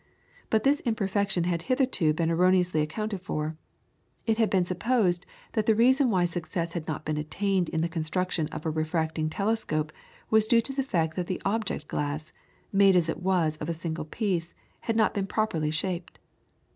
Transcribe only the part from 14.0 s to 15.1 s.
piece, had